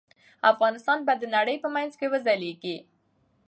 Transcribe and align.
افغانستان 0.51 0.99
به 1.05 1.13
د 1.17 1.23
نړۍ 1.35 1.57
په 1.63 1.69
منځ 1.75 1.91
کې 1.99 2.07
وځليږي. 2.13 2.77